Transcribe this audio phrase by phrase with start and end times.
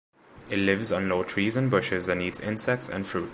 [0.49, 3.29] It lives on low trees and bushes and eats insects and fruit.